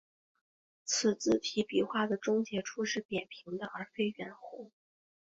[0.83, 4.71] 此字体笔画的终结处是扁平的而非圆弧。